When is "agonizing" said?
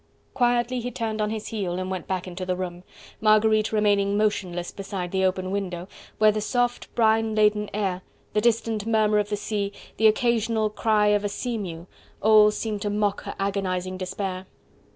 13.37-13.95